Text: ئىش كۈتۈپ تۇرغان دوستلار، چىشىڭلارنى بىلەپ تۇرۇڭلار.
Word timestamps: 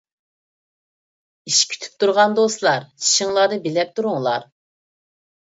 ئىش 1.51 1.59
كۈتۈپ 1.73 1.99
تۇرغان 2.05 2.33
دوستلار، 2.39 2.89
چىشىڭلارنى 3.03 3.61
بىلەپ 3.69 3.95
تۇرۇڭلار. 4.01 4.51